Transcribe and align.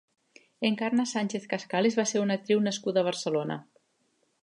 Encarna 0.69 1.05
Sánchez 1.11 1.45
Cascales 1.53 1.99
va 2.01 2.07
ser 2.13 2.25
una 2.25 2.41
actriu 2.41 2.67
nascuda 2.71 3.05
a 3.07 3.11
Barcelona. 3.13 3.61